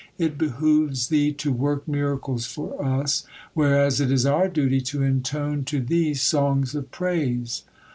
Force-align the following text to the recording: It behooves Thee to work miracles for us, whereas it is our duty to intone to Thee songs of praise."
It 0.17 0.35
behooves 0.35 1.09
Thee 1.09 1.31
to 1.33 1.51
work 1.53 1.87
miracles 1.87 2.47
for 2.47 2.83
us, 2.83 3.23
whereas 3.53 4.01
it 4.01 4.11
is 4.11 4.25
our 4.25 4.47
duty 4.47 4.81
to 4.81 5.03
intone 5.03 5.63
to 5.65 5.79
Thee 5.79 6.15
songs 6.15 6.73
of 6.73 6.89
praise." 6.89 7.65